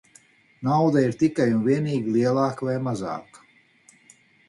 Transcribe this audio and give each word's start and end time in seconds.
Nauda 0.67 1.03
ir 1.09 1.13
tikai 1.25 1.47
un 1.59 1.61
vienīgi 1.69 2.17
lielāka 2.19 2.71
vai 2.71 2.77
mazāka. 2.91 3.49